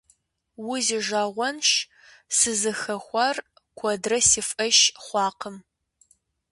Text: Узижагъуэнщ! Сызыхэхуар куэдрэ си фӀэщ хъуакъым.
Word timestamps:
Узижагъуэнщ! 0.69 1.67
Сызыхэхуар 2.37 3.37
куэдрэ 3.77 4.17
си 4.29 4.41
фӀэщ 4.47 4.77
хъуакъым. 5.03 5.57